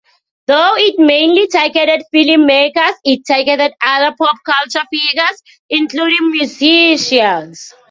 [0.47, 7.71] Though it mainly targeted film makers, it targeted other pop-culture figures, including musicians.